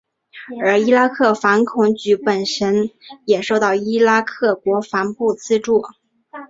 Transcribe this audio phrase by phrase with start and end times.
[0.65, 2.89] 而伊拉克反恐局本身
[3.27, 5.79] 也受到伊拉克国防部资助。